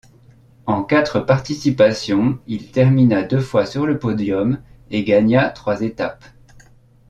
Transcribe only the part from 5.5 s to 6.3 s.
trois étapes.